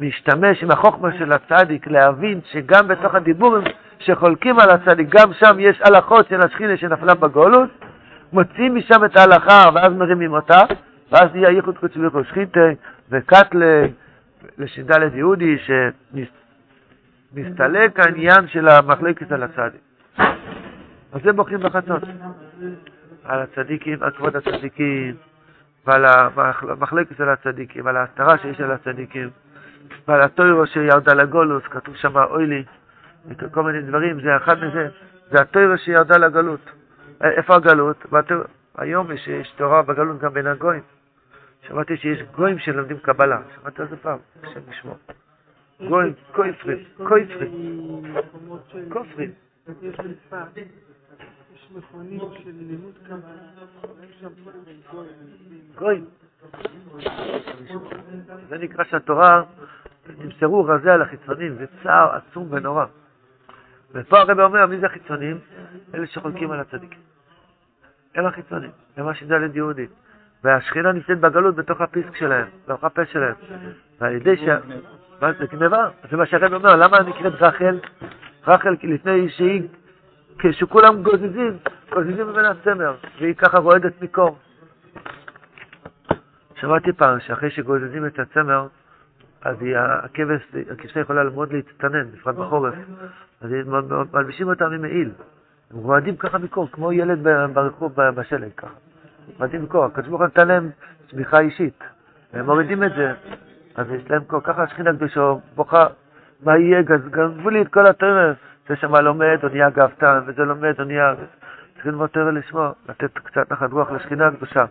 [0.03, 3.65] משתמש עם החוכמה של הצדיק להבין שגם בתוך הדיבורים
[3.99, 7.71] שחולקים על הצדיק, גם שם יש הלכות של השכינה שנפלה בגולות,
[8.33, 10.61] מוציאים משם את ההלכה ואז מרימים אותה,
[11.13, 12.61] ואז נהיה ייחוד חוץ וייחוד שחיתה
[13.11, 13.85] וקטלה
[14.59, 15.57] לש"ד יהודי
[17.35, 19.81] שמסתלק העניין של המחלקת על הצדיק.
[21.13, 22.03] אז זה בוכים בחצות.
[23.25, 25.15] על הצדיקים, על כבוד הצדיקים,
[25.87, 29.31] ועל המחלקת של הצדיקים, על ההסתרה שיש על הצדיקים,
[30.09, 32.65] ועל הטוירו שירדה לגולוס, כתוב שם אוי לי,
[33.51, 34.89] כל מיני דברים, זה אחד מזה,
[35.31, 36.61] זה הטוירו שירדה לגלות.
[37.21, 38.07] איפה הגלות?
[38.79, 40.83] היום יש, יש תורה בגלות גם בין הגויים.
[41.69, 44.19] שמעתי שיש גויים שלומדים קבלה, שמעת על זה פעם?
[44.43, 44.97] השם ישמור.
[45.89, 48.03] גויים, קויפרים, קויפרים,
[48.93, 49.31] כופרים.
[49.83, 50.53] יש קבלה,
[55.75, 56.07] גויים.
[58.49, 59.43] זה נקרא שהתורה,
[60.19, 62.85] נמסרו רזה על החיצונים, זה צער עצום ונורא.
[63.95, 65.39] ופה הרב אומר, מי זה החיצונים?
[65.95, 66.99] אלה שחולקים על הצדיקים.
[68.15, 69.87] הם החיצונים, הם הש"ד יהודי.
[70.45, 73.35] והשכינה נמצאת בגלות בתוך הפיסק שלהם, בתוך הפה שלהם.
[74.01, 74.43] ועל ידי ש...
[75.21, 75.89] מה זה גניבה?
[76.11, 77.79] זה מה שהרב אומר, למה נקראת רחל?
[78.47, 79.63] רחל כי לפני שהיא,
[80.39, 81.59] כשכולם גוזזים,
[81.93, 84.39] גוזזים ממנה צמר, והיא ככה רועדת מקור.
[86.55, 88.67] שמעתי פעם שאחרי שגוזזים את הצמר,
[89.45, 92.75] אז הכבש, הכבשה יכולה מאוד להצטנן, בפרט בחורף.
[93.41, 93.51] אז
[94.13, 95.11] מלבישים אותה ממעיל.
[95.71, 97.19] הם רועדים ככה מקור, כמו ילד
[97.53, 98.75] ברחוב בשלג ככה.
[99.39, 100.71] רועדים מקור, הקדוש ברוך הוא נתן להם
[101.11, 101.85] צמיחה אישית.
[102.33, 103.13] והם מורידים את זה,
[103.75, 104.41] אז יש להם קור.
[104.41, 105.87] ככה השכינה קדושו בוכה,
[106.43, 106.83] מה יהיה?
[106.83, 108.33] גנבו לי את כל התרם.
[108.69, 111.15] זה שמה לומד, או נהיה גאוותן, וזה לומד, או נהיה...
[111.75, 114.65] צריכים ללמוד תרם לשמוע, לתת קצת נחת רוח לשכינה הקדושה.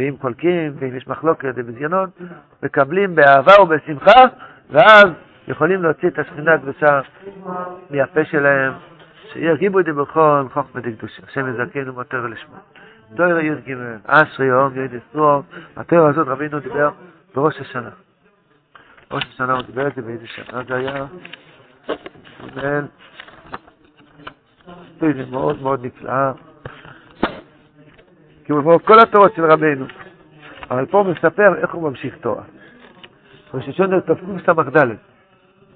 [0.00, 2.10] ואם חולקים, ואם יש מחלוקת ובזיונות,
[2.62, 4.20] מקבלים באהבה ובשמחה,
[4.70, 5.06] ואז
[5.48, 7.00] יכולים להוציא את השכינה הקדושה
[7.90, 8.72] מהפה שלהם,
[9.80, 11.22] את זה בכל חוכמה דקדושה.
[11.28, 12.56] השם יזכנו מותר לשמו.
[13.16, 15.42] תויר י"ג, אשרי יום יד אסרור,
[15.76, 16.90] התויר הזאת רבינו דיבר
[17.34, 17.90] בראש השנה.
[19.10, 21.06] בראש השנה הוא דיבר את זה באיזה שנה זה היה?
[25.00, 26.32] זה מאוד מאוד נפלאה.
[28.50, 29.86] כמו כל התורות של רבנו.
[30.70, 32.42] אבל פה הוא מספר איך הוא ממשיך תורה.
[33.54, 34.86] ראש השונה תקס"ד.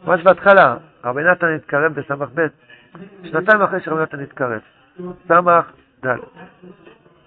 [0.04, 2.46] ממש בהתחלה, רבי נתן התקרב בס"ב,
[3.22, 4.60] שנתיים אחרי שרבי נתן התקרב.
[5.28, 6.06] ס"ד.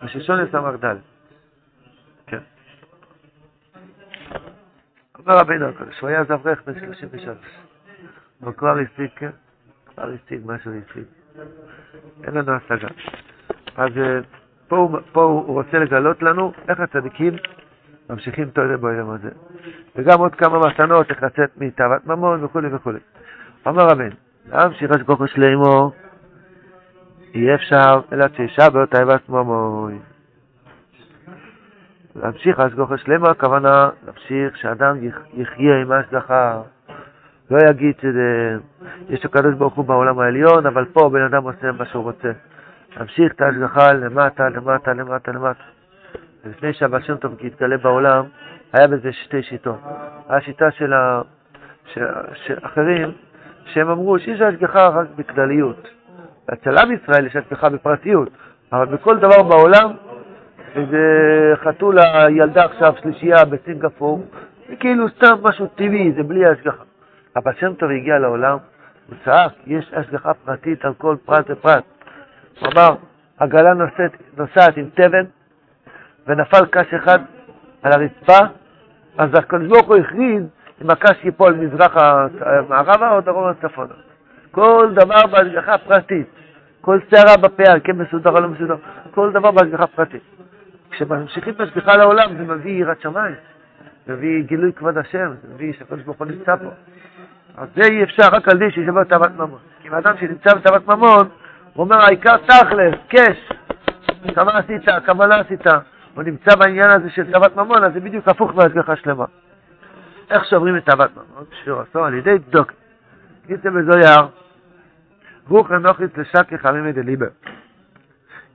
[0.01, 0.95] ראש השונה ס"ד.
[2.27, 2.39] כן.
[5.19, 7.37] אומר רבינו הקדוש, הוא היה אז אברך בן 33.
[8.39, 9.29] הוא כבר השיג, כן?
[9.85, 11.03] כבר השיג מה שהוא השיג.
[12.23, 12.87] אין לנו השגה.
[13.77, 13.91] אז
[14.67, 17.33] פה הוא, פה הוא רוצה לגלות לנו איך הצדיקים
[18.09, 19.29] ממשיכים תוירה בעולם הזה.
[19.95, 22.99] וגם עוד כמה מתנות, איך לצאת מתאוות ממון וכולי וכולי.
[23.65, 24.09] אומר רבן,
[24.51, 25.91] להמשיך השגוחו שלמו,
[27.35, 29.99] אי אפשר אלא שישה באותיבת ממון.
[32.15, 34.97] להמשיך השגוחו שלמו, הכוונה להמשיך שאדם
[35.33, 36.61] יחיה עם ההשגחה.
[37.51, 38.57] לא יגיד שזה,
[39.09, 42.31] יש לו קדוש ברוך הוא בעולם העליון, אבל פה בן אדם עושה מה שהוא רוצה.
[42.97, 45.63] להמשיך את ההשגחה למטה, למטה, למטה, למטה.
[46.45, 48.25] לפני שהבעל שם טוב התגלה בעולם,
[48.73, 49.79] היה בזה שתי שיטות.
[50.29, 51.21] היה שיטה של, ה...
[51.93, 52.05] של...
[52.33, 53.11] של אחרים,
[53.65, 55.87] שהם אמרו שיש השגחה רק בכלליות.
[56.53, 58.29] אצל עם ישראל יש השגחה בפרטיות,
[58.71, 59.91] אבל בכל דבר בעולם,
[60.75, 61.03] איזה
[61.55, 64.25] חתולה ילדה עכשיו שלישייה בסינגפור,
[64.69, 66.83] זה כאילו סתם משהו טבעי, זה בלי השגחה.
[67.35, 68.57] הבעל שם טוב הגיע לעולם,
[69.07, 71.83] הוא צעק, יש השגחה פרטית על כל פרט ופרט.
[72.63, 72.95] אמר,
[73.37, 75.25] עגלה נוסעת, נוסעת עם תבן,
[76.27, 77.19] ונפל קש אחד
[77.83, 78.45] על הרצפה,
[79.17, 80.43] אז הקדוש ברוך הוא הכריז
[80.81, 82.27] אם הקש ייפול מזרחה,
[82.69, 83.93] מערבה או דרומה צפונה.
[84.51, 86.27] כל דבר בהשגחה פרטית.
[86.81, 88.75] כל שערה בפאה, כן מסודר או לא מסודר,
[89.11, 90.21] כל דבר בהשגחה פרטית.
[90.91, 93.35] כשממשיכים בהשגחה לעולם זה מביא יראת שמיים,
[94.05, 96.69] זה מביא גילוי כבוד השם, זה מביא שהקדוש ברוך הוא נמצא פה.
[97.57, 99.59] אז זה אי אפשר רק על ידי שישבר תאוות ממון.
[99.81, 101.29] כי אם אדם שנמצא בתאוות ממון,
[101.77, 103.51] הוא אומר העיקר תכלס, קש,
[104.35, 105.61] כמה עשית, כמה לא עשית.
[106.13, 109.25] הוא נמצא בעניין הזה של תאוות ממון, אז זה בדיוק הפוך מהשגחה שלמה.
[110.29, 111.43] איך שוברים את תאוות ממון?
[111.63, 112.71] שיעור עשור על ידי דוק.
[113.47, 114.27] קיצר בזויר,
[115.49, 117.29] רוח אנוכית לשקי חמימי דליבר.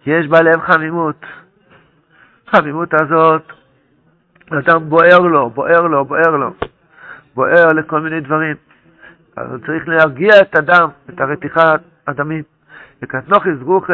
[0.02, 1.24] כי יש בעליהם חמימות.
[2.50, 3.52] חמימות הזאת,
[4.50, 6.50] אדם בוער לו, בוער לו, בוער לו.
[7.34, 8.56] בוער לכל מיני דברים.
[9.36, 12.42] אז צריך להרגיע את הדם, את הרתיחת הדמים.
[13.02, 13.90] וכתנוכי זרוך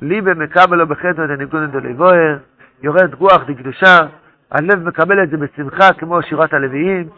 [0.00, 2.38] ליבה מקבלו בחטא דניגון דליבויר,
[2.82, 3.98] יורד רוח דקדושה,
[4.50, 7.08] הלב מקבל את זה בשמחה כמו שירת הלוויים,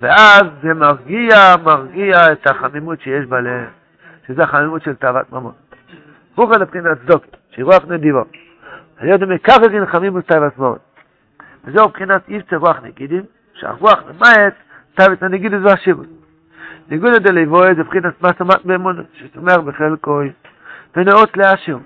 [0.00, 3.68] ואז זה מרגיע, מרגיע את החמימות שיש בלב,
[4.26, 5.52] שזה החמימות של תאוות ממון.
[6.36, 8.24] רוחא לבחינת צדוק, שרוח נדיבו.
[8.98, 10.78] היות מקררין חמימות תאוות ממון.
[11.64, 13.22] וזהו מבחינת איבצה רוח נגידים,
[13.54, 14.54] שהרוח ממעט
[14.94, 16.19] תאוות הנגידות והשיבות.
[16.90, 20.32] ניגוד דליבוי זה מבחינת מסמת באמונות, שתומך בחלקוי,
[20.96, 21.78] ונאות לאשר.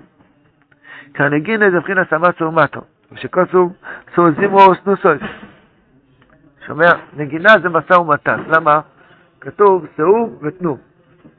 [1.13, 3.69] כהנגינה זה מבחינת סמת סורמטו, ושכוסו
[4.15, 5.21] סורזימו סנוסויס.
[6.67, 6.91] שומע?
[7.17, 8.43] נגינה זה משא ומתן.
[8.47, 8.79] למה?
[9.41, 10.77] כתוב שאו ותנו.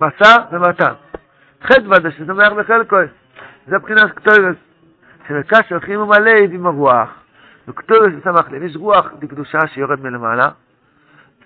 [0.00, 0.92] משא ומתן.
[1.62, 3.06] חדווה זה ששמח בחלקוי.
[3.66, 4.56] זה מבחינת קטורת.
[5.28, 7.08] שמקשר חמימות הלב עם הרוח.
[7.68, 8.62] וקטורת ישמח לב.
[8.62, 10.48] יש רוח בקדושה שיורד מלמעלה.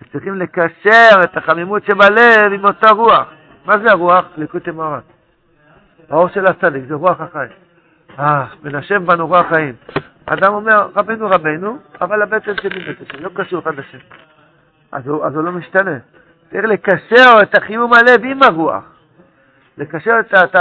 [0.03, 3.29] וצריכים לקשר את החמימות שבלב עם אותה רוח.
[3.65, 4.25] מה זה הרוח?
[4.37, 5.01] ליקוטי מאורן.
[6.11, 7.51] האור של הצדיק זה רוח החיים.
[8.19, 9.75] אה, מנשב בנו רוח חיים.
[10.27, 14.01] אדם אומר, רבנו רבנו, אבל הבטן שלי בטן שלי, לא קשור אחד לשני.
[14.93, 15.99] אז הוא, אז הוא לא משתנה.
[16.51, 18.85] צריך לקשר את החימום הלב עם הרוח.
[19.79, 20.55] לקשר את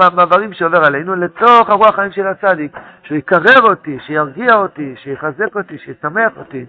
[0.00, 2.72] המעברים שעובר עלינו לתוך הרוח חיים של הצדיק,
[3.02, 6.64] שהוא יקרר אותי, שירגיע אותי, שיחזק אותי, שישמח אותי,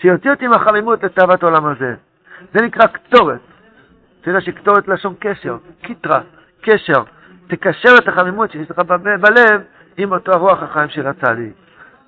[0.00, 1.94] שיוציא אותי מהחמימות לתאוות העולם הזה.
[2.54, 3.40] זה נקרא קטורת.
[4.20, 6.20] אתה יודע שקטורת לשון קשר, קיטרה,
[6.60, 7.02] קשר.
[7.46, 9.60] תקשר את החמימות שיש לך בלב
[9.96, 11.52] עם אותו הרוח החיים של הצדיק.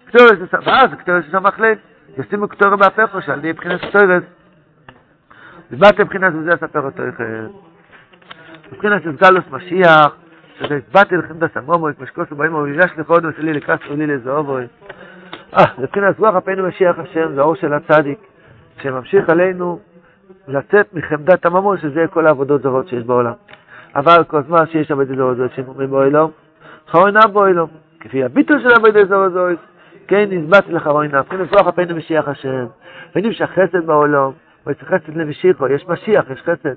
[0.06, 1.78] קטורת, ואז קטורת ששמח לב,
[2.18, 4.22] ישימו קטורת בהפך שעל ידי מבחינת קטורת,
[5.70, 7.48] ובאתם מבחינת וזה אספר אותו אחר.
[8.72, 10.16] מבחינת סגלוס משיח,
[10.60, 14.66] הסבעתי לכם בסמומוי, כמו שכוסו באים ומיגש לכבודו שלי לקסו לי לזהובוי.
[15.58, 18.18] אה, מבחינת רוח אפינו משיח השם, זה האור של הצדיק,
[18.82, 19.78] שממשיך עלינו
[20.48, 23.32] לצאת מחמדת הממון, שזה כל העבודות זרות שיש בעולם.
[23.96, 26.30] אבל כל זמן שיש עבודת זרות זרות שמומים באוילום,
[26.88, 27.68] חרוינה באוילום.
[28.00, 29.58] כפי הביטול של עבודת זרות זרות,
[30.08, 31.20] כן נזבט לך חרוינה.
[31.20, 32.66] מבחינת רוח אפינו משיח השם,
[33.16, 34.30] ונמשך חסד בעולם,
[34.66, 36.74] ויש חסד למשיחו, יש משיח, יש חסד.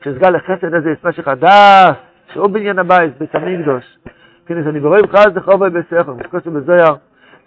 [0.00, 1.96] כשסגל לחסד הזה יש משך הדס,
[2.32, 3.98] שהוא בניין הבית, בית המקדוש.
[4.46, 6.94] כן, אז אני בורא ממך אז לחובה בסכר, מסכוסו בזויר.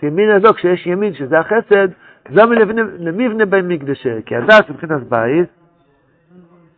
[0.03, 1.87] וימין הזו, כשיש ימין, שזה החסד,
[2.29, 2.41] זה
[2.99, 5.49] למבנה בין מקדשי, כי הדס מבחינת בית,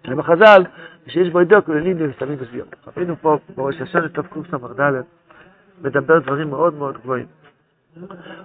[0.07, 0.63] ובחז"ל,
[1.07, 2.67] שיש בו ידוק ולנים ומסתמים בסביון.
[2.97, 5.01] ראינו פה בראש השנה טוב קורס המרד"ל,
[5.81, 7.25] מדבר דברים מאוד מאוד גבוהים.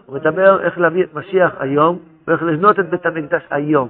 [0.06, 3.88] הוא מדבר איך להביא את משיח היום, ואיך לבנות את בית המקדש היום.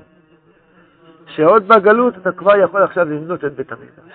[1.27, 4.15] שעוד בגלות אתה כבר יכול עכשיו לבנות את בית המקדש.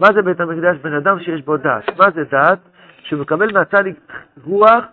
[0.00, 0.76] מה זה בית המקדש?
[0.76, 1.98] בן אדם שיש בו דעת.
[1.98, 2.58] מה זה דעת?
[3.02, 3.84] שהוא מקבל מהצד
[4.44, 4.84] רוח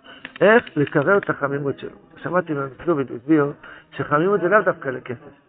[0.42, 1.98] איך לקרר את החמימות שלו.
[2.18, 3.52] שמעתי מהמצלוביד, הוא הסביר
[3.92, 5.46] שחמימות זה לאו דווקא לכסף.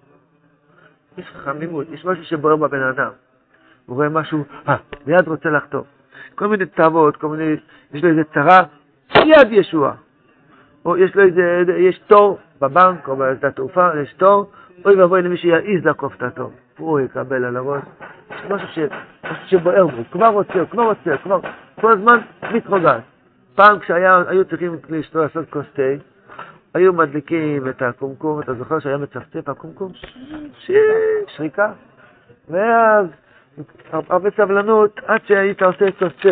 [1.19, 3.11] יש חמימות, יש משהו שבוער בבן אדם.
[3.87, 5.87] הוא רואה משהו, אה, מיד רוצה לחטוף.
[6.35, 7.57] כל מיני תאוות, כל מיני,
[7.93, 8.61] יש לו איזה צרה,
[9.17, 9.95] מיד ישוע.
[10.85, 14.51] או יש לו איזה, יש תור בבנק או בשדה התעופה, יש תור,
[14.85, 16.53] אוי ואבוי למי שיעז לעקוף את התור.
[16.79, 17.83] הוא יקבל על הראש.
[18.51, 18.79] משהו, ש...
[19.25, 21.41] משהו שבוער בו, כבר רוצה, כבר רוצה, כבר,
[21.81, 22.19] כל הזמן
[22.53, 23.01] מתרוגז.
[23.57, 24.77] פעם כשהיו צריכים
[25.15, 25.83] לעשות כוס תה,
[26.75, 29.93] היו מדליקים את הקומקום, אתה זוכר שהיה מצפצף הקומקום?
[31.27, 31.73] שריקה.
[32.49, 33.07] ואז
[33.93, 36.29] הרבה סבלנות, עד שהיית עושה כוס תה,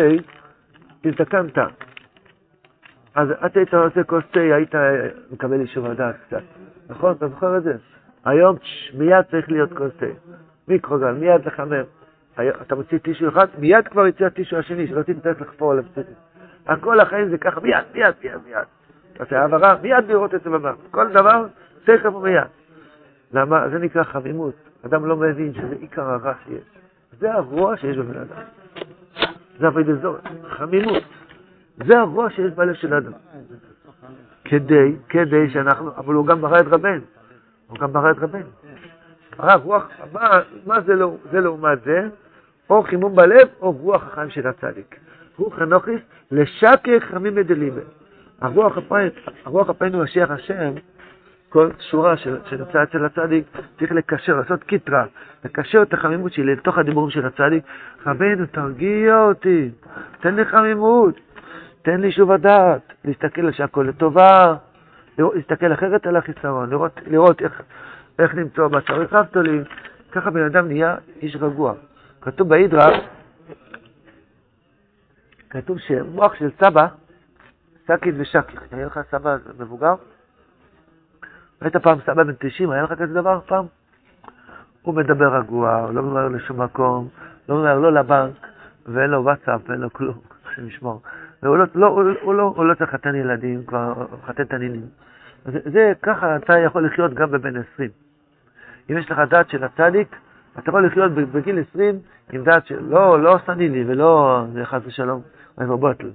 [1.05, 1.57] הזדקנת.
[3.15, 4.75] אז עד שהיית עושה כוס תה, היית
[5.31, 6.43] מקבל אישור הדעת קצת.
[6.89, 7.11] נכון?
[7.11, 7.73] אתה זוכר את זה?
[8.25, 8.55] היום
[8.93, 10.05] מיד צריך להיות כוס תה.
[10.67, 11.83] מיקרוגל, מיד לחמם.
[12.61, 15.83] אתה מוציא טישו אחד, מיד כבר יצא הטישו השני, שלא תצטרך לחפור עליו.
[16.67, 18.57] הכל החיים זה ככה, מיד, מיד, מיד, מיד.
[19.13, 20.75] אתה עושה העברה, מיד לראות את בבנק.
[20.91, 21.45] כל דבר,
[21.83, 22.43] תכף ומיד.
[23.33, 23.69] למה?
[23.69, 24.53] זה נקרא חמימות.
[24.85, 26.63] אדם לא מבין שזה עיקר הרע שיש.
[27.19, 28.41] זה הרוע שיש בבן אדם.
[29.59, 31.03] זה אבי דזור, חמימות.
[31.87, 33.11] זה הרוע שיש בלב של אדם.
[34.45, 37.01] כדי, כדי שאנחנו, אבל הוא גם ברא את רבנו.
[37.67, 38.49] הוא גם ברא את רבנו.
[39.37, 42.07] הרב, רוח, מה, מה זה, לא, זה לעומת זה?
[42.69, 44.99] או חימום בלב, או רוח החיים של הצדיק.
[45.35, 47.81] הוא חנוכיס לשקר חמים מדליבה.
[48.41, 48.77] הרוח
[49.93, 50.71] הוא משיח השם,
[51.49, 53.45] כל שורה שנמצא אצל הצדיק,
[53.79, 55.05] צריך לקשר, לעשות קיטרה,
[55.45, 57.63] לקשר את החמימות שלי לתוך הדיבורים של הצדיק.
[58.05, 59.69] רבנו, תרגיע אותי,
[60.19, 61.19] תן לי חמימות,
[61.81, 64.55] תן לי שוב הדעת, להסתכל על שהכל לטובה,
[65.17, 67.61] להסתכל אחרת על החיסרון, לראות, לראות איך,
[68.19, 69.63] איך למצוא בצריך רבתולים,
[70.11, 71.73] ככה בן אדם נהיה איש רגוע.
[72.21, 72.89] כתוב בהידרה,
[75.55, 76.87] כתוב שמוח של סבא,
[77.87, 79.95] סקיד ושקיך, היה לך סבא מבוגר?
[81.61, 83.65] היית פעם סבא בן 90, היה לך כזה דבר פעם?
[84.81, 87.07] הוא מדבר רגוע, הוא לא ממהר לשום מקום,
[87.49, 88.47] לא ממהר לא לבנק,
[88.85, 91.01] ואין לו וואטסאפ, ואין לו כלום, השם ישמור.
[91.43, 94.85] והוא לא, לא, הוא, הוא, לא, הוא לא צריך לחתן ילדים, כבר חתן תנינים.
[95.45, 97.89] זה, זה ככה אתה יכול לחיות גם בבן 20.
[98.91, 100.15] אם יש לך דעת של הצדיק,
[100.59, 101.99] אתה יכול לחיות בגיל 20
[102.31, 105.21] עם דעת של לא, לא סנילי ולא חס ושלום,
[105.57, 106.09] אוי ובוטל.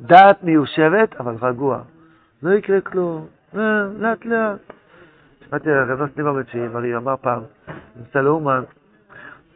[0.00, 1.82] דעת מיושבת, אבל רגוע.
[2.42, 4.58] לא יקרה כלום, אה, לאט לאט.
[5.48, 7.42] שמעתי הרב נוס ליברמן אמר פעם,
[7.96, 8.62] נמצא לאומן,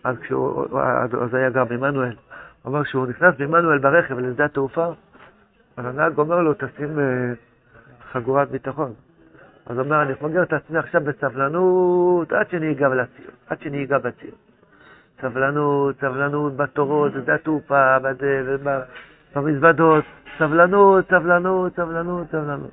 [0.05, 0.81] אז כשהוא,
[1.23, 2.15] אז היה גר בעמנואל,
[2.63, 4.87] הוא אמר כשהוא נכנס בעמנואל ברכב לשדה התעופה,
[5.77, 7.33] אז הנהג אומר לו, תשים אה,
[8.13, 8.93] חגורת ביטחון.
[9.67, 13.85] אז הוא אומר, אני מפגר את עצמי עכשיו בסבלנות עד שאני אגע לציר, עד שאני
[13.85, 14.31] אגע בציר.
[15.21, 18.57] סבלנות, סבלנות בתורות, בשדה התעופה, בזה,
[19.37, 20.05] במזוודות,
[20.39, 22.71] סבלנות, סבלנות, סבלנות, סבלנות.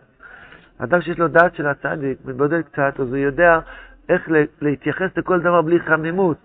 [0.78, 3.60] אדם שיש לו דעת של הצדיק, מתבודד קצת, אז הוא יודע
[4.10, 4.30] איך
[4.62, 6.38] להתייחס לכל דבר בלי חמימות.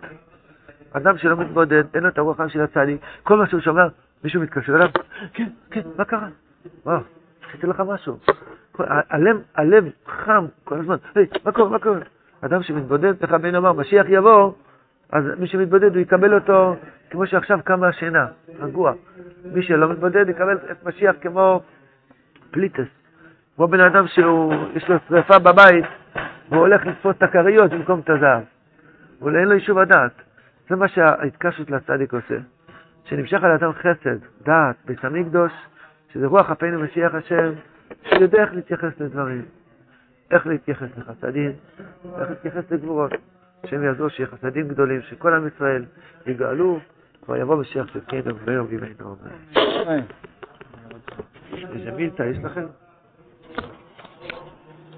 [0.92, 3.86] אדם שלא מתבודד, אין לו את הרוח של הצדיק, כל מה שהוא שומע,
[4.24, 4.88] מישהו מתקשר אליו,
[5.32, 6.28] כן, כן, מה קרה?
[6.86, 6.98] מה,
[7.48, 8.18] עשיתי לך משהו.
[9.10, 12.00] הלב, הלב חם כל הזמן, היי, מה קורה, מה קורה?
[12.40, 14.52] אדם שמתבודד, איך הבן אמר, משיח יבוא,
[15.12, 16.76] אז מי שמתבודד הוא יקבל אותו
[17.10, 18.26] כמו שעכשיו קם מהשינה,
[18.60, 18.92] רגוע.
[19.52, 21.62] מי שלא מתבודד יקבל את משיח כמו
[22.50, 22.88] פליטס.
[23.56, 25.84] כמו בן אדם שיש לו שרפה בבית,
[26.48, 28.42] והוא הולך לתפוס את הכריות במקום את הזהב.
[29.22, 30.12] אבל אין לו יישוב הדעת.
[30.68, 32.36] זה מה שההתקשרות לצדיק עושה.
[33.04, 35.52] שנמשך על אדם חסד, דעת, בית המקדוש,
[36.12, 37.52] שזה רוח אפינו משיח השם,
[38.04, 39.44] שיודע איך להתייחס לדברים.
[40.30, 41.52] איך להתייחס לחסדים,
[42.20, 43.12] איך להתייחס לגבורות.
[43.64, 45.84] השם יעזור שיהיה חסדים גדולים, שכל עם ישראל
[46.26, 46.80] יגאלו,
[47.22, 49.16] כבר יבוא משיח צדקנו ויום בימינו.
[49.54, 49.60] אמן.
[49.88, 50.02] היי.
[51.74, 52.66] איזה מילתא יש לכם?